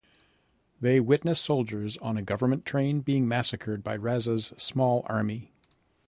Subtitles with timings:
[0.79, 5.51] They witness soldiers on a government train being massacred by Raza's small army.